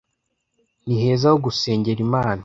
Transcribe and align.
Niheza 0.87 1.25
ho 1.31 1.37
gusengera 1.45 1.99
Imana. 2.07 2.39